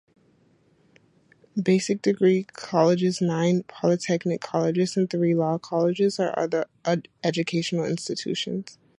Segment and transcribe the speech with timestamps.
[1.61, 6.65] Basic degree colleges, nine polytechnic colleges and three law colleges are other
[7.23, 8.79] educational institutions.